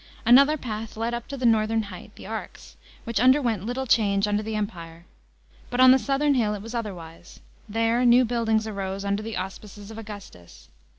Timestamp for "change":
3.85-4.27